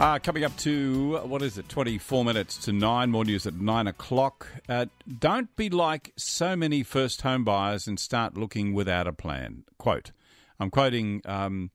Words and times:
Uh, 0.00 0.18
coming 0.18 0.44
up 0.44 0.56
to, 0.56 1.18
what 1.26 1.42
is 1.42 1.58
it, 1.58 1.68
24 1.68 2.24
minutes 2.24 2.56
to 2.56 2.72
9, 2.72 3.10
more 3.10 3.22
news 3.22 3.46
at 3.46 3.52
9 3.52 3.86
o'clock. 3.86 4.46
Uh, 4.66 4.86
don't 5.18 5.54
be 5.56 5.68
like 5.68 6.14
so 6.16 6.56
many 6.56 6.82
first 6.82 7.20
home 7.20 7.44
buyers 7.44 7.86
and 7.86 8.00
start 8.00 8.34
looking 8.34 8.72
without 8.72 9.06
a 9.06 9.12
plan. 9.12 9.62
Quote, 9.76 10.12
I'm 10.58 10.70
quoting 10.70 11.20
um, 11.26 11.70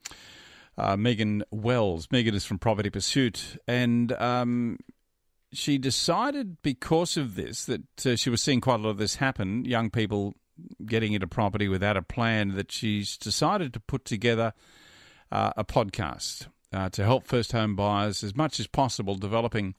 uh, 0.75 0.95
Meighan 0.95 1.43
Wells. 1.51 2.07
Meighan 2.07 2.33
is 2.33 2.45
from 2.45 2.57
Property 2.57 2.89
Pursuit, 2.89 3.59
and 3.67 4.11
um, 4.13 4.79
she 5.53 5.77
decided 5.77 6.63
because 6.63 7.17
of 7.17 7.35
this 7.35 7.65
that 7.65 8.07
uh, 8.07 8.15
she 8.15 8.31
was 8.31 8.41
seeing 8.41 8.59
quite 8.59 8.79
a 8.79 8.83
lot 8.83 8.89
of 8.89 8.97
this 8.97 9.17
happen, 9.17 9.65
young 9.65 9.91
people 9.91 10.33
getting 10.83 11.13
into 11.13 11.27
property 11.27 11.67
without 11.67 11.95
a 11.95 12.01
plan, 12.01 12.55
that 12.55 12.71
she's 12.71 13.17
decided 13.17 13.71
to 13.73 13.79
put 13.79 14.03
together 14.03 14.53
uh, 15.31 15.53
a 15.55 15.63
podcast 15.63 16.47
uh, 16.75 16.89
to 16.89 17.03
help 17.03 17.25
first 17.25 17.53
home 17.53 17.75
buyers 17.75 18.23
as 18.23 18.35
much 18.35 18.59
as 18.59 18.67
possible 18.67 19.15
developing 19.15 19.75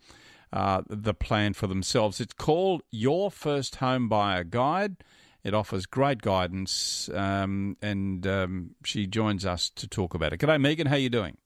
uh, 0.52 0.82
the 0.88 1.14
plan 1.14 1.52
for 1.52 1.66
themselves. 1.66 2.20
It's 2.20 2.32
called 2.32 2.82
Your 2.90 3.30
First 3.30 3.76
Home 3.76 4.08
Buyer 4.08 4.44
Guide. 4.44 4.96
It 5.44 5.54
offers 5.54 5.86
great 5.86 6.22
guidance, 6.22 7.08
um, 7.14 7.76
and 7.80 8.26
um, 8.26 8.70
she 8.84 9.06
joins 9.06 9.46
us 9.46 9.70
to 9.76 9.86
talk 9.86 10.14
about 10.14 10.32
it. 10.32 10.40
G'day, 10.40 10.58
Meighan. 10.58 10.88
How 10.88 10.94
are 10.94 10.98
you 10.98 11.10
doing? 11.10 11.36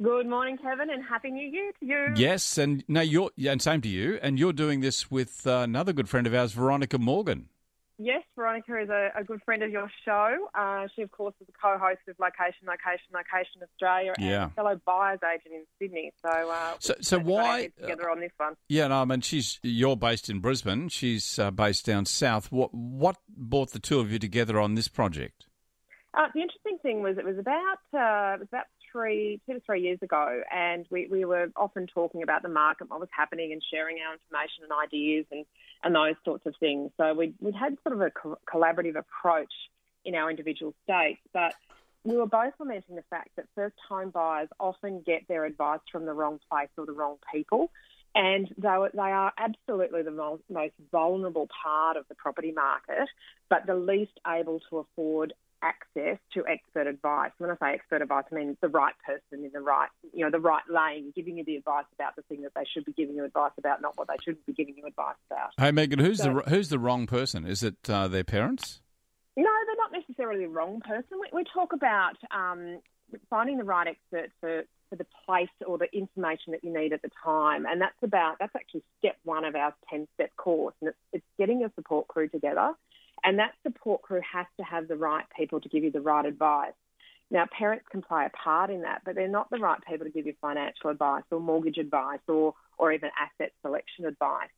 Good 0.00 0.28
morning, 0.28 0.58
Kevin, 0.58 0.90
and 0.90 1.02
happy 1.02 1.30
New 1.30 1.48
Year 1.48 1.72
to 1.80 1.86
you. 1.86 2.06
Yes, 2.14 2.56
and 2.56 2.84
no, 2.86 3.00
you're 3.00 3.30
and 3.36 3.60
same 3.60 3.80
to 3.80 3.88
you. 3.88 4.20
And 4.22 4.38
you're 4.38 4.52
doing 4.52 4.80
this 4.80 5.10
with 5.10 5.44
uh, 5.44 5.62
another 5.64 5.92
good 5.92 6.08
friend 6.08 6.24
of 6.26 6.34
ours, 6.34 6.52
Veronica 6.52 6.98
Morgan. 6.98 7.48
Yes, 8.00 8.22
Veronica 8.36 8.80
is 8.80 8.88
a, 8.90 9.10
a 9.16 9.24
good 9.24 9.42
friend 9.44 9.60
of 9.64 9.70
your 9.72 9.90
show. 10.04 10.48
Uh, 10.54 10.86
she, 10.94 11.02
of 11.02 11.10
course, 11.10 11.34
is 11.40 11.48
a 11.48 11.52
co-host 11.60 11.98
of 12.08 12.14
Location, 12.20 12.66
Location, 12.68 13.08
Location 13.12 13.60
Australia, 13.62 14.12
and 14.16 14.24
Yeah. 14.28 14.46
a 14.46 14.50
fellow 14.50 14.80
buyers 14.86 15.18
agent 15.24 15.52
in 15.52 15.64
Sydney. 15.80 16.12
So, 16.22 16.28
uh, 16.28 16.74
So- 16.78 16.94
so 17.00 17.18
we've 17.18 17.26
got 17.26 17.32
our 17.34 17.42
why- 17.42 17.68
together 17.80 18.08
on 18.08 18.20
this 18.20 18.30
one? 18.36 18.56
Yeah, 18.68 18.86
no, 18.86 19.02
I 19.02 19.04
mean 19.04 19.20
she's 19.22 19.58
you're 19.64 19.96
based 19.96 20.30
in 20.30 20.38
Brisbane. 20.38 20.88
She's 20.90 21.40
uh, 21.40 21.50
based 21.50 21.86
down 21.86 22.06
south. 22.06 22.52
What 22.52 22.72
what 22.72 23.16
brought 23.28 23.70
the 23.72 23.80
two 23.80 23.98
of 23.98 24.12
you 24.12 24.20
together 24.20 24.60
on 24.60 24.76
this 24.76 24.86
project? 24.86 25.46
Uh, 26.14 26.28
the 26.34 26.40
interesting 26.40 26.78
thing 26.78 27.02
was 27.02 27.18
it 27.18 27.24
was 27.24 27.38
about 27.38 27.78
uh, 27.92 28.34
it 28.36 28.40
was 28.40 28.48
about 28.48 28.66
three, 28.92 29.40
two 29.46 29.54
to 29.54 29.60
three 29.60 29.82
years 29.82 29.98
ago, 30.02 30.42
and 30.52 30.86
we, 30.90 31.08
we 31.10 31.24
were 31.24 31.48
often 31.56 31.86
talking 31.86 32.22
about 32.22 32.42
the 32.42 32.48
market, 32.48 32.90
what 32.90 33.00
was 33.00 33.08
happening, 33.16 33.52
and 33.52 33.62
sharing 33.72 33.98
our 34.06 34.14
information 34.14 34.64
and 34.64 34.72
ideas 34.72 35.26
and, 35.30 35.44
and 35.82 35.94
those 35.94 36.16
sorts 36.24 36.46
of 36.46 36.54
things. 36.60 36.90
So 36.96 37.14
we 37.14 37.34
we 37.40 37.52
had 37.52 37.76
sort 37.82 37.94
of 37.94 38.00
a 38.00 38.10
co- 38.10 38.38
collaborative 38.52 38.96
approach 38.96 39.52
in 40.04 40.14
our 40.14 40.30
individual 40.30 40.74
states, 40.84 41.20
but 41.32 41.54
we 42.04 42.16
were 42.16 42.26
both 42.26 42.54
lamenting 42.58 42.96
the 42.96 43.04
fact 43.10 43.30
that 43.36 43.46
first 43.54 43.76
home 43.88 44.10
buyers 44.10 44.48
often 44.58 45.02
get 45.04 45.26
their 45.28 45.44
advice 45.44 45.80
from 45.90 46.06
the 46.06 46.12
wrong 46.12 46.38
place 46.50 46.68
or 46.76 46.86
the 46.86 46.92
wrong 46.92 47.16
people. 47.32 47.70
And 48.14 48.48
they, 48.56 48.76
they 48.94 49.00
are 49.00 49.32
absolutely 49.36 50.02
the 50.02 50.10
most 50.10 50.74
vulnerable 50.90 51.48
part 51.62 51.96
of 51.96 52.06
the 52.08 52.14
property 52.14 52.52
market, 52.52 53.08
but 53.50 53.66
the 53.66 53.74
least 53.74 54.18
able 54.26 54.60
to 54.70 54.78
afford 54.78 55.34
access 55.62 56.18
to 56.34 56.46
expert 56.46 56.86
advice. 56.86 57.30
When 57.38 57.50
I 57.50 57.54
say 57.54 57.74
expert 57.74 58.02
advice, 58.02 58.24
I 58.30 58.34
mean 58.34 58.56
the 58.60 58.68
right 58.68 58.94
person 59.04 59.44
in 59.44 59.50
the 59.52 59.60
right, 59.60 59.88
you 60.12 60.24
know, 60.24 60.30
the 60.30 60.40
right 60.40 60.62
lane, 60.70 61.12
giving 61.14 61.38
you 61.38 61.44
the 61.44 61.56
advice 61.56 61.84
about 61.94 62.16
the 62.16 62.22
thing 62.22 62.42
that 62.42 62.52
they 62.54 62.64
should 62.72 62.84
be 62.84 62.92
giving 62.92 63.16
you 63.16 63.24
advice 63.24 63.52
about, 63.58 63.82
not 63.82 63.96
what 63.96 64.08
they 64.08 64.16
shouldn't 64.24 64.46
be 64.46 64.52
giving 64.52 64.76
you 64.76 64.86
advice 64.86 65.16
about. 65.30 65.50
Hey, 65.56 65.70
Meighan, 65.70 66.00
who's 66.00 66.18
So- 66.18 66.34
the 66.34 66.50
who's 66.50 66.68
the 66.68 66.78
wrong 66.78 67.06
person? 67.06 67.44
Is 67.44 67.62
it 67.62 67.76
uh, 67.88 68.08
their 68.08 68.24
parents? 68.24 68.80
No, 69.36 69.48
they're 69.66 69.76
not 69.76 69.92
necessarily 69.92 70.40
the 70.44 70.50
wrong 70.50 70.80
person. 70.80 71.18
We, 71.20 71.28
we 71.32 71.44
talk 71.54 71.72
about 71.72 72.16
um, 72.32 72.80
finding 73.30 73.58
the 73.58 73.64
right 73.64 73.86
expert 73.86 74.30
for, 74.40 74.64
for 74.90 74.96
the 74.96 75.06
place 75.24 75.48
or 75.64 75.78
the 75.78 75.86
information 75.96 76.50
that 76.52 76.64
you 76.64 76.72
need 76.72 76.92
at 76.92 77.02
the 77.02 77.10
time, 77.24 77.64
and 77.64 77.80
that's 77.80 78.02
about 78.02 78.36
that's 78.40 78.54
actually 78.56 78.82
step 78.98 79.16
one 79.24 79.44
of 79.44 79.54
our 79.54 79.72
ten 79.88 80.08
step 80.14 80.30
course, 80.36 80.74
and 80.80 80.88
it's, 80.88 80.98
it's 81.12 81.26
getting 81.38 81.60
your 81.60 81.70
support 81.76 82.08
crew 82.08 82.28
together, 82.28 82.72
and 83.24 83.38
that 83.38 83.52
support 83.62 84.02
crew 84.02 84.20
has 84.32 84.46
to 84.58 84.64
have 84.64 84.88
the 84.88 84.96
right 84.96 85.24
people 85.36 85.60
to 85.60 85.68
give 85.68 85.84
you 85.84 85.90
the 85.90 86.00
right 86.00 86.24
advice. 86.24 86.72
Now, 87.30 87.46
parents 87.56 87.84
can 87.90 88.00
play 88.00 88.24
a 88.24 88.30
part 88.30 88.70
in 88.70 88.82
that, 88.82 89.02
but 89.04 89.14
they're 89.14 89.28
not 89.28 89.50
the 89.50 89.58
right 89.58 89.78
people 89.86 90.06
to 90.06 90.12
give 90.12 90.26
you 90.26 90.34
financial 90.40 90.90
advice 90.90 91.24
or 91.30 91.40
mortgage 91.40 91.76
advice 91.76 92.20
or, 92.26 92.54
or 92.78 92.92
even 92.92 93.10
asset 93.20 93.52
selection 93.60 94.06
advice. 94.06 94.48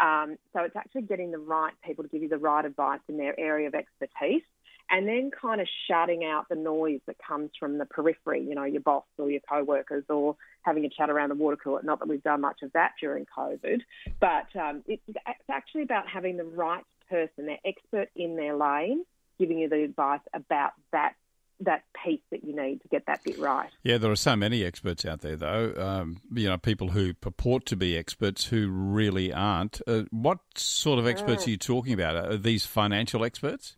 Um, 0.00 0.36
so 0.52 0.62
it's 0.64 0.76
actually 0.76 1.02
getting 1.02 1.30
the 1.30 1.38
right 1.38 1.72
people 1.84 2.04
to 2.04 2.10
give 2.10 2.22
you 2.22 2.28
the 2.28 2.38
right 2.38 2.64
advice 2.64 3.00
in 3.08 3.16
their 3.16 3.38
area 3.38 3.68
of 3.68 3.74
expertise 3.74 4.42
and 4.90 5.08
then 5.08 5.30
kind 5.30 5.60
of 5.60 5.66
shutting 5.88 6.24
out 6.24 6.48
the 6.48 6.54
noise 6.54 7.00
that 7.06 7.16
comes 7.18 7.50
from 7.58 7.78
the 7.78 7.86
periphery, 7.86 8.42
you 8.42 8.54
know, 8.54 8.64
your 8.64 8.82
boss 8.82 9.04
or 9.18 9.30
your 9.30 9.40
co-workers 9.48 10.04
or 10.08 10.36
having 10.62 10.84
a 10.84 10.88
chat 10.88 11.10
around 11.10 11.30
the 11.30 11.34
water 11.34 11.56
cooler. 11.56 11.80
Not 11.82 11.98
that 12.00 12.08
we've 12.08 12.22
done 12.22 12.40
much 12.40 12.62
of 12.62 12.72
that 12.72 12.92
during 13.00 13.26
COVID, 13.36 13.80
but 14.20 14.60
um, 14.60 14.82
it's 14.86 15.02
actually 15.50 15.82
about 15.82 16.08
having 16.08 16.36
the 16.36 16.44
right 16.44 16.84
person, 17.08 17.46
they're 17.46 17.58
expert 17.64 18.08
in 18.14 18.36
their 18.36 18.56
lane, 18.56 19.04
giving 19.38 19.58
you 19.58 19.68
the 19.68 19.82
advice 19.82 20.20
about 20.34 20.72
that 20.92 21.14
that 21.60 21.84
piece 22.04 22.20
that 22.30 22.44
you 22.44 22.54
need 22.54 22.82
to 22.82 22.88
get 22.88 23.06
that 23.06 23.24
bit 23.24 23.38
right. 23.38 23.70
Yeah, 23.82 23.98
there 23.98 24.10
are 24.10 24.16
so 24.16 24.36
many 24.36 24.62
experts 24.62 25.06
out 25.06 25.22
there, 25.22 25.36
though. 25.36 25.72
Um, 25.76 26.20
you 26.32 26.48
know, 26.48 26.58
people 26.58 26.90
who 26.90 27.14
purport 27.14 27.64
to 27.66 27.76
be 27.76 27.96
experts 27.96 28.44
who 28.44 28.68
really 28.68 29.32
aren't. 29.32 29.80
Uh, 29.86 30.02
what 30.10 30.38
sort 30.54 30.98
of 30.98 31.06
experts 31.06 31.46
are 31.46 31.50
you 31.50 31.56
talking 31.56 31.94
about? 31.94 32.16
Are 32.16 32.36
these 32.36 32.66
financial 32.66 33.24
experts? 33.24 33.76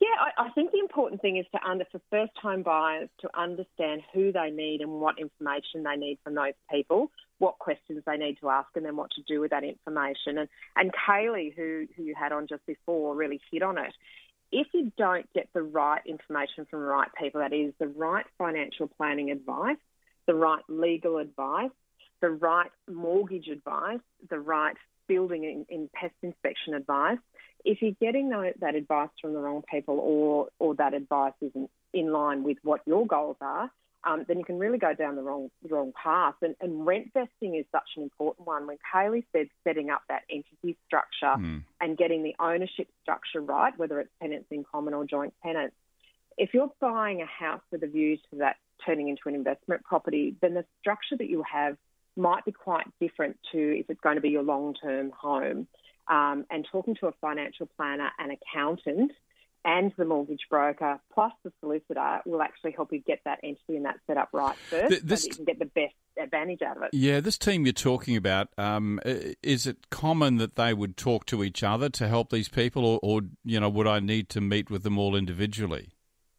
Yeah, 0.00 0.08
I, 0.20 0.46
I 0.46 0.50
think 0.50 0.70
the 0.70 0.78
important 0.78 1.20
thing 1.20 1.36
is 1.36 1.46
to 1.52 1.58
under 1.68 1.84
for 1.90 2.00
first-time 2.10 2.62
buyers 2.62 3.08
to 3.20 3.28
understand 3.38 4.02
who 4.14 4.32
they 4.32 4.50
need 4.50 4.80
and 4.80 4.92
what 4.92 5.18
information 5.18 5.82
they 5.82 5.96
need 5.96 6.18
from 6.22 6.34
those 6.34 6.54
people, 6.70 7.10
what 7.40 7.58
questions 7.58 8.02
they 8.06 8.16
need 8.16 8.38
to 8.40 8.48
ask, 8.48 8.68
and 8.76 8.84
then 8.84 8.96
what 8.96 9.10
to 9.12 9.22
do 9.22 9.40
with 9.40 9.50
that 9.50 9.64
information. 9.64 10.38
And 10.38 10.48
and 10.76 10.92
Kaylee, 10.92 11.54
who 11.56 11.86
who 11.96 12.04
you 12.04 12.14
had 12.14 12.32
on 12.32 12.46
just 12.46 12.64
before, 12.66 13.16
really 13.16 13.40
hit 13.50 13.62
on 13.62 13.76
it. 13.78 13.92
If 14.52 14.68
you 14.72 14.92
don't 14.96 15.26
get 15.32 15.48
the 15.52 15.62
right 15.62 16.02
information 16.06 16.66
from 16.70 16.80
the 16.80 16.86
right 16.86 17.08
people, 17.18 17.40
that 17.40 17.52
is 17.52 17.72
the 17.78 17.88
right 17.88 18.26
financial 18.36 18.88
planning 18.88 19.30
advice, 19.30 19.76
the 20.26 20.34
right 20.34 20.62
legal 20.68 21.18
advice, 21.18 21.70
the 22.20 22.30
right 22.30 22.70
mortgage 22.88 23.48
advice, 23.48 24.00
the 24.28 24.40
right 24.40 24.76
building 25.10 25.44
and, 25.44 25.66
and 25.70 25.92
pest 25.92 26.14
inspection 26.22 26.74
advice, 26.74 27.18
if 27.64 27.82
you're 27.82 27.96
getting 28.00 28.30
that 28.60 28.74
advice 28.74 29.10
from 29.20 29.32
the 29.34 29.40
wrong 29.40 29.62
people 29.70 29.98
or, 29.98 30.48
or 30.58 30.74
that 30.76 30.94
advice 30.94 31.32
isn't 31.40 31.70
in 31.92 32.12
line 32.12 32.42
with 32.42 32.58
what 32.62 32.80
your 32.86 33.06
goals 33.06 33.36
are, 33.40 33.70
um, 34.04 34.24
then 34.26 34.38
you 34.38 34.44
can 34.44 34.58
really 34.58 34.78
go 34.78 34.94
down 34.94 35.16
the 35.16 35.22
wrong 35.22 35.50
wrong 35.68 35.92
path. 35.92 36.34
And, 36.42 36.56
and 36.60 36.86
rent 36.86 37.10
vesting 37.12 37.54
is 37.56 37.66
such 37.70 37.88
an 37.96 38.02
important 38.02 38.46
one. 38.46 38.66
When 38.66 38.78
Kaylee 38.92 39.24
said 39.32 39.48
setting 39.64 39.90
up 39.90 40.02
that 40.08 40.22
entity 40.30 40.76
structure 40.86 41.34
and 41.80 41.96
getting 41.96 42.22
the 42.22 42.34
ownership 42.40 42.88
structure 43.02 43.40
right, 43.40 43.76
whether 43.78 44.00
it's 44.00 44.10
tenants 44.20 44.46
in 44.50 44.64
common 44.64 44.94
or 44.94 45.04
joint 45.04 45.34
tenants, 45.42 45.76
if 46.38 46.54
you're 46.54 46.72
buying 46.80 47.20
a 47.20 47.26
house 47.26 47.62
with 47.70 47.82
a 47.82 47.86
view 47.86 48.16
to 48.16 48.38
that 48.38 48.56
turning 48.86 49.08
into 49.08 49.22
an 49.26 49.34
investment 49.34 49.84
property, 49.84 50.34
then 50.40 50.54
the 50.54 50.64
structure 50.80 51.16
that 51.16 51.28
you 51.28 51.44
have 51.50 51.76
might 52.16 52.44
be 52.44 52.52
quite 52.52 52.86
different 53.00 53.36
to 53.52 53.78
if 53.78 53.90
it's 53.90 54.00
going 54.00 54.16
to 54.16 54.22
be 54.22 54.30
your 54.30 54.42
long 54.42 54.74
term 54.74 55.12
home. 55.18 55.66
Um, 56.08 56.44
and 56.50 56.66
talking 56.72 56.96
to 56.96 57.06
a 57.06 57.12
financial 57.20 57.68
planner 57.76 58.10
and 58.18 58.32
accountant 58.32 59.12
and 59.64 59.92
the 59.96 60.04
mortgage 60.04 60.46
broker 60.48 60.98
plus 61.12 61.32
the 61.44 61.52
solicitor 61.60 62.20
will 62.24 62.42
actually 62.42 62.72
help 62.72 62.92
you 62.92 63.00
get 63.00 63.20
that 63.24 63.38
entity 63.42 63.76
and 63.76 63.84
that 63.84 63.96
set 64.06 64.16
up 64.16 64.30
right 64.32 64.56
first 64.56 64.88
Th- 64.88 65.02
this- 65.02 65.22
so 65.22 65.28
that 65.28 65.32
you 65.32 65.36
can 65.36 65.44
get 65.44 65.58
the 65.58 65.64
best 65.66 65.94
advantage 66.18 66.62
out 66.62 66.76
of 66.76 66.82
it. 66.84 66.90
Yeah, 66.92 67.20
this 67.20 67.38
team 67.38 67.64
you're 67.64 67.72
talking 67.72 68.16
about, 68.16 68.48
um, 68.58 69.00
is 69.42 69.66
it 69.66 69.90
common 69.90 70.36
that 70.36 70.56
they 70.56 70.74
would 70.74 70.96
talk 70.96 71.24
to 71.26 71.42
each 71.44 71.62
other 71.62 71.88
to 71.90 72.08
help 72.08 72.30
these 72.30 72.48
people, 72.48 72.84
or, 72.84 73.00
or 73.02 73.22
you 73.44 73.58
know, 73.60 73.68
would 73.68 73.86
I 73.86 74.00
need 74.00 74.28
to 74.30 74.40
meet 74.40 74.70
with 74.70 74.82
them 74.82 74.98
all 74.98 75.14
individually? 75.16 75.90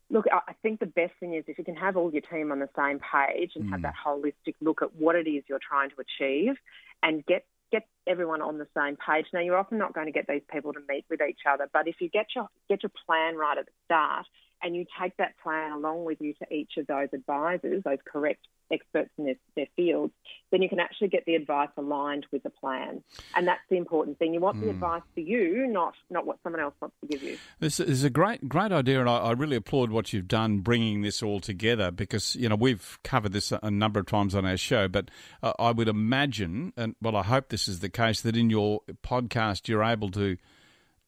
Look, 0.10 0.26
I 0.32 0.40
I 0.50 0.54
think 0.62 0.80
the 0.80 0.86
best 0.86 1.14
thing 1.20 1.34
is 1.34 1.46
if 1.48 1.58
you 1.58 1.64
can 1.64 1.76
have 1.76 1.98
all 1.98 2.12
your 2.12 2.22
team 2.22 2.52
on 2.52 2.60
the 2.60 2.70
same 2.76 3.00
page 3.00 3.54
and 3.56 3.70
have 3.72 3.82
that 3.84 3.96
holistic 4.06 4.56
look 4.62 4.82
at 4.82 4.96
what 4.96 5.16
it 5.16 5.28
is 5.28 5.44
you're 5.48 5.60
trying 5.68 5.90
to 5.90 5.96
achieve 6.02 6.56
and 7.02 7.26
get 7.26 7.46
get 7.72 7.88
everyone 8.08 8.42
on 8.42 8.58
the 8.58 8.68
same 8.76 8.98
page. 8.98 9.26
Now 9.34 9.40
you're 9.40 9.58
often 9.58 9.78
not 9.78 9.94
going 9.94 10.08
to 10.08 10.12
get 10.12 10.28
these 10.28 10.42
people 10.52 10.74
to 10.74 10.80
meet 10.88 11.06
with 11.10 11.22
each 11.22 11.42
other, 11.50 11.70
but 11.72 11.88
if 11.88 11.96
you 12.00 12.10
get 12.10 12.28
your 12.36 12.48
get 12.70 12.84
your 12.84 12.92
plan 13.06 13.36
right 13.36 13.58
at 13.58 13.66
the 13.66 13.72
start 13.86 14.26
and 14.64 14.76
you 14.76 14.86
take 15.02 15.16
that 15.18 15.36
plan 15.42 15.72
along 15.72 16.06
with 16.06 16.20
you 16.22 16.34
to 16.36 16.54
each 16.54 16.74
of 16.78 16.88
those 16.88 17.10
advisors, 17.14 17.84
those 17.84 17.98
correct 18.06 18.46
experts 18.72 19.10
in 19.18 19.26
their, 19.26 19.36
their 19.56 19.66
fields, 19.76 20.14
then 20.52 20.62
you 20.62 20.70
can 20.70 20.80
actually 20.80 21.10
get 21.10 21.26
the 21.26 21.36
advice 21.36 21.70
aligned 21.78 22.26
with 22.32 22.44
the 22.44 22.50
plan. 22.50 23.04
And 23.36 23.48
that's 23.48 23.62
the 23.70 23.78
important 23.78 24.18
thing. 24.18 24.34
You 24.34 24.40
want 24.40 24.62
the 24.62 24.70
advice 24.70 25.02
for 25.14 25.20
you, 25.20 25.68
not 25.68 25.94
not 26.10 26.26
what 26.26 26.38
someone 26.44 26.62
else 26.62 26.74
wants 26.82 26.96
to 27.02 27.08
give 27.08 27.24
you. 27.24 27.38
This 27.60 27.80
is 27.80 28.04
a 28.04 28.10
great, 28.10 28.48
great 28.48 28.72
idea, 28.72 29.00
and 29.00 29.10
I, 29.10 29.18
I 29.18 29.32
really 29.32 29.56
applaud 29.56 29.92
what 29.92 30.14
you've 30.14 30.28
done 30.28 30.60
bringing 30.60 31.02
this 31.02 31.22
all 31.22 31.40
together. 31.40 31.92
Because 31.92 32.36
you 32.36 32.50
know 32.50 32.56
we've 32.56 33.00
covered 33.04 33.34
this 33.34 33.52
a, 33.52 33.60
a 33.64 33.72
number 33.72 34.00
of 34.00 34.06
times 34.06 34.36
on 34.36 34.46
our 34.46 34.58
show, 34.58 34.88
but 34.88 35.10
uh, 35.44 35.54
I 35.60 35.72
would 35.72 35.88
imagine, 35.88 36.74
and 36.78 36.96
well, 37.02 37.16
I 37.16 37.24
hope 37.24 37.50
this 37.50 37.68
is 37.68 37.80
the 37.80 37.90
case, 37.90 38.22
that 38.22 38.38
in 38.38 38.50
your 38.50 38.82
podcast 39.04 39.68
you're 39.68 39.84
able 39.84 40.12
to 40.12 40.38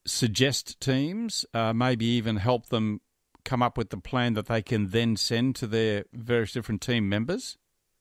suggest 0.06 0.80
teams, 0.80 1.46
uh, 1.54 1.74
maybe 1.74 2.06
even 2.06 2.38
help 2.38 2.68
them 2.68 3.00
come 3.46 3.62
up 3.62 3.78
with 3.78 3.90
the 3.90 3.98
plan 3.98 4.34
that 4.34 4.48
they 4.48 4.62
can 4.62 4.90
then 4.90 5.16
send 5.16 5.56
to 5.58 5.68
their 5.68 6.06
various 6.14 6.54
different 6.54 6.82
team 6.82 7.10
members. 7.10 7.58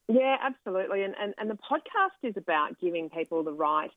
Yeah, 0.09 0.37
absolutely. 0.43 1.03
And, 1.05 1.15
and 1.21 1.35
and 1.39 1.49
the 1.49 1.55
podcast 1.55 2.29
is 2.29 2.37
about 2.37 2.79
giving 2.81 3.09
people 3.09 3.44
the 3.44 3.53
right 3.53 3.91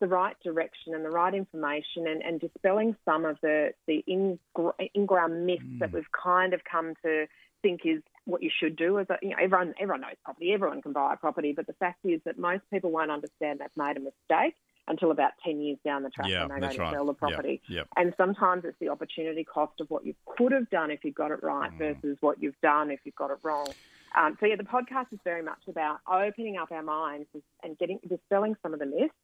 the 0.00 0.08
right 0.08 0.34
direction 0.42 0.94
and 0.94 1.04
the 1.04 1.10
right 1.10 1.34
information 1.34 2.06
and, 2.06 2.22
and 2.22 2.40
dispelling 2.40 2.96
some 3.04 3.24
of 3.24 3.36
the 3.42 3.72
the 3.86 4.02
in, 4.06 4.38
in-ground 4.94 5.46
myths 5.46 5.62
mm. 5.62 5.78
that 5.80 5.92
we've 5.92 6.10
kind 6.12 6.54
of 6.54 6.60
come 6.64 6.94
to 7.04 7.26
think 7.62 7.82
is 7.84 8.02
what 8.24 8.42
you 8.42 8.50
should 8.58 8.76
do. 8.76 8.98
As 8.98 9.06
a, 9.10 9.16
you 9.22 9.30
know, 9.30 9.36
everyone 9.40 9.74
everyone 9.78 10.00
knows 10.00 10.16
property, 10.24 10.52
everyone 10.52 10.82
can 10.82 10.92
buy 10.92 11.12
a 11.14 11.16
property, 11.16 11.52
but 11.54 11.66
the 11.66 11.74
fact 11.74 11.98
is 12.04 12.20
that 12.24 12.38
most 12.38 12.62
people 12.72 12.90
won't 12.90 13.10
understand 13.10 13.60
they've 13.60 13.68
made 13.76 13.96
a 13.96 14.00
mistake 14.00 14.54
until 14.88 15.10
about 15.10 15.32
10 15.44 15.60
years 15.60 15.78
down 15.84 16.02
the 16.02 16.10
track 16.10 16.28
yeah, 16.28 16.46
when 16.46 16.60
they 16.60 16.68
go 16.68 16.72
to 16.72 16.80
right. 16.80 16.94
sell 16.94 17.06
the 17.06 17.14
property. 17.14 17.60
Yep, 17.68 17.76
yep. 17.76 17.88
And 17.96 18.14
sometimes 18.16 18.64
it's 18.64 18.78
the 18.80 18.88
opportunity 18.88 19.44
cost 19.44 19.80
of 19.80 19.88
what 19.90 20.04
you 20.04 20.14
could 20.26 20.52
have 20.52 20.68
done 20.70 20.90
if 20.90 21.04
you 21.04 21.12
got 21.12 21.30
it 21.30 21.42
right 21.42 21.70
mm. 21.72 21.78
versus 21.78 22.16
what 22.20 22.42
you've 22.42 22.60
done 22.62 22.90
if 22.90 23.00
you've 23.04 23.14
got 23.14 23.30
it 23.30 23.38
wrong. 23.42 23.68
Um, 24.16 24.36
so 24.40 24.46
yeah, 24.46 24.56
the 24.56 24.64
podcast 24.64 25.12
is 25.12 25.20
very 25.22 25.42
much 25.42 25.60
about 25.68 25.98
opening 26.10 26.56
up 26.56 26.72
our 26.72 26.82
minds 26.82 27.28
and 27.62 27.78
getting 27.78 28.00
dispelling 28.08 28.56
some 28.62 28.72
of 28.72 28.80
the 28.80 28.86
myths 28.86 29.14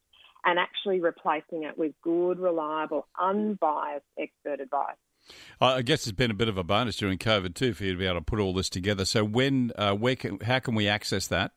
and 0.44 0.58
actually 0.58 1.00
replacing 1.00 1.64
it 1.64 1.76
with 1.76 1.92
good, 2.02 2.38
reliable, 2.38 3.08
unbiased 3.20 4.04
expert 4.18 4.60
advice. 4.60 4.96
I 5.60 5.82
guess 5.82 6.06
it's 6.06 6.16
been 6.16 6.30
a 6.30 6.34
bit 6.34 6.48
of 6.48 6.56
a 6.56 6.62
bonus 6.62 6.96
during 6.96 7.18
COVID 7.18 7.54
too 7.54 7.74
for 7.74 7.82
you 7.82 7.92
to 7.92 7.98
be 7.98 8.06
able 8.06 8.20
to 8.20 8.24
put 8.24 8.38
all 8.38 8.54
this 8.54 8.68
together. 8.68 9.04
So 9.04 9.24
when, 9.24 9.72
uh, 9.76 9.94
where 9.94 10.14
can, 10.14 10.38
how 10.38 10.60
can 10.60 10.76
we 10.76 10.86
access 10.86 11.26
that? 11.28 11.50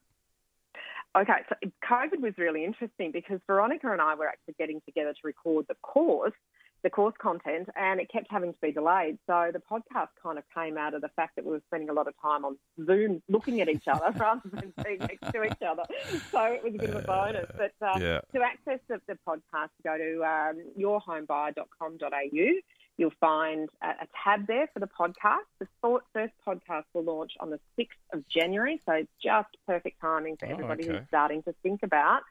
Okay, 1.20 1.40
so 1.50 1.56
COVID 1.84 2.22
was 2.22 2.34
really 2.38 2.64
interesting 2.64 3.12
because 3.12 3.40
Veronica 3.46 3.92
and 3.92 4.02
I 4.02 4.16
were 4.16 4.28
actually 4.28 4.56
getting 4.58 4.80
together 4.86 5.12
to 5.12 5.20
record 5.26 5.66
the 5.68 5.76
course, 5.82 6.34
the 6.82 6.90
course 6.90 7.14
content, 7.22 7.68
and 7.76 8.00
it 8.00 8.10
kept 8.10 8.28
having 8.30 8.54
to 8.54 8.60
be 8.62 8.72
delayed. 8.72 9.18
So 9.28 9.52
the 9.52 9.60
podcast 9.60 10.10
kind 10.24 10.38
of 10.38 10.46
came 10.56 10.78
out 10.78 10.94
of 10.94 11.02
the 11.02 11.10
fact 11.18 11.36
that 11.36 11.44
we 11.44 11.52
were 11.52 11.62
spending 11.68 11.90
a 11.90 11.94
lot 11.94 12.08
of 12.08 12.14
time 12.22 12.46
on 12.46 12.58
Zoom 12.86 13.22
looking 13.28 13.60
at 13.60 13.68
each 13.68 13.88
other 13.88 14.12
rather 14.18 14.50
than 14.50 14.72
being 14.82 15.00
next 15.00 15.34
to 15.34 15.44
each 15.44 15.62
other. 15.68 15.84
So 16.32 16.42
it 16.46 16.64
was 16.64 16.76
a 16.76 16.78
bit 16.78 16.92
of 16.92 17.04
a 17.04 17.06
bonus. 17.06 17.52
But 17.58 17.74
uh, 17.86 18.00
yeah. 18.00 18.22
to 18.34 18.42
access 18.42 18.80
the, 18.88 19.02
the 19.08 19.18
podcast, 19.28 19.72
go 19.84 19.98
to 19.98 20.24
um, 20.24 20.64
yourhomebuyer.com.au 20.80 22.62
You'll 23.00 23.14
find 23.22 23.70
a, 23.82 23.88
a 23.88 24.08
tab 24.24 24.46
there 24.48 24.68
for 24.74 24.80
the 24.80 24.88
podcast. 24.88 25.46
The 25.60 25.68
first 26.14 26.34
podcast 26.46 26.84
will 26.94 27.04
launch 27.06 27.32
on 27.40 27.50
the 27.50 27.60
6th 27.80 27.88
of 28.14 28.28
January, 28.28 28.80
so 28.86 29.06
just 29.24 29.48
perfect 29.66 30.02
timing 30.02 30.36
for 30.38 30.46
Oh, 30.48 30.52
everybody 30.52 30.84
okay. 30.84 30.98
who's 30.98 31.08
starting 31.08 31.42
to 31.44 31.54
think 31.64 31.82
about 31.84 32.22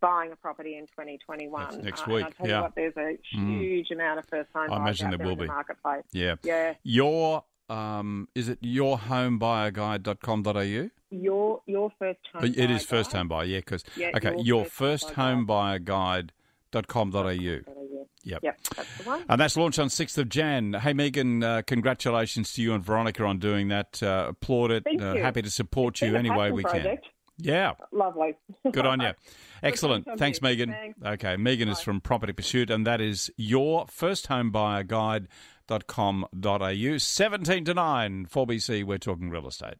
buying 0.00 0.30
a 0.30 0.36
property 0.36 0.76
in 0.76 0.86
2021. 0.86 1.62
Next- 1.62 1.78
next 1.82 2.02
Uh, 2.06 2.10
week, 2.12 2.26
yeah. 2.44 2.60
what, 2.60 2.74
there's 2.76 2.96
a 2.98 3.18
huge 3.32 3.90
amount 3.90 4.18
of 4.18 4.26
first 4.26 4.50
home 4.54 4.64
I 4.70 4.76
buyers 4.78 5.00
imagine 5.00 5.10
there 5.18 5.26
will 5.26 5.32
in 5.32 5.38
the 5.38 5.44
be. 5.44 5.48
marketplace. 5.48 6.04
Yeah. 6.12 6.34
Yeah, 6.42 6.74
Your, 6.84 7.44
um, 7.70 8.28
is 8.34 8.48
it 8.50 8.60
yourhomebuyer.com.au? 8.62 10.90
your 11.10 11.62
your 11.64 11.90
first 11.98 12.18
home. 12.34 12.44
It 12.44 12.70
is 12.70 12.84
first 12.84 13.12
home 13.12 13.28
buyer, 13.28 13.44
yeah, 13.46 13.58
because, 13.60 13.82
Yeah, 13.96 14.10
okay, 14.14 14.32
your 14.32 14.44
your 14.44 14.64
first 14.66 15.04
first 15.06 15.14
home 15.16 15.46
buyer 15.46 15.78
guide.com.au. 15.78 17.30
Yep. 18.24 18.40
Yep, 18.42 18.60
that's 18.76 18.98
the 18.98 19.04
one. 19.04 19.24
And 19.28 19.40
that's 19.40 19.56
launched 19.56 19.78
on 19.78 19.88
6th 19.88 20.18
of 20.18 20.28
Jan. 20.28 20.74
Hey, 20.74 20.92
Meighan, 20.92 21.42
uh, 21.42 21.62
congratulations 21.62 22.52
to 22.54 22.62
you 22.62 22.74
and 22.74 22.84
Veronica 22.84 23.24
on 23.24 23.38
doing 23.38 23.68
that. 23.68 24.02
Uh, 24.02 24.26
applaud 24.30 24.70
it. 24.70 24.84
Thank 24.84 25.00
uh, 25.00 25.14
you. 25.14 25.22
Happy 25.22 25.42
to 25.42 25.50
support 25.50 26.00
you 26.00 26.16
any 26.16 26.30
way 26.30 26.50
we 26.50 26.62
project. 26.62 27.04
can. 27.04 27.12
Yeah. 27.38 27.72
Lovely. 27.92 28.36
Good 28.70 28.84
on 28.84 29.00
you. 29.00 29.12
Excellent. 29.62 30.06
Thanks, 30.18 30.40
talking 30.40 30.56
to 30.56 30.64
you. 30.64 30.66
Meighan. 30.66 30.72
Thanks. 30.72 30.98
Okay, 31.04 31.36
Meighan 31.36 31.68
is 31.68 31.80
from 31.80 32.00
Property 32.00 32.32
Pursuit, 32.32 32.70
and 32.70 32.86
that 32.86 33.00
is 33.00 33.30
your 33.36 33.86
first 33.86 34.26
home 34.26 34.50
buyer 34.50 34.82
guide.com.au. 34.82 36.98
17 36.98 37.64
to 37.64 37.74
9, 37.74 38.26
4BC, 38.26 38.84
we're 38.84 38.98
talking 38.98 39.30
real 39.30 39.46
estate. 39.46 39.74